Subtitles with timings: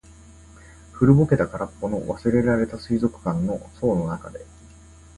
[0.93, 4.43] 古ぼけた、空っぽの、忘れられた水族館の槽の中で。